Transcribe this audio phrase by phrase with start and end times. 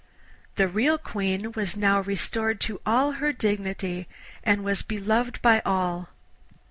[0.55, 4.07] The real Queen was now restored to all her dignity,
[4.43, 6.09] and was beloved by all.